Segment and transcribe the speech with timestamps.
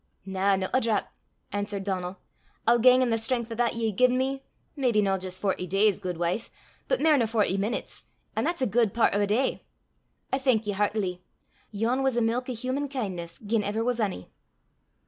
[0.25, 1.13] "Na, no a drap,"
[1.51, 2.17] answered Donal.
[2.65, 4.41] "I'll gang i' the stren'th o' that ye hae gi'en me
[4.75, 6.49] maybe no jist forty days, guidwife,
[6.87, 9.61] but mair nor forty minutes, an' that's a guid pairt o' a day.
[10.33, 11.21] I thank ye hertily.
[11.69, 14.31] Yon was the milk o' human kin'ness, gien ever was ony."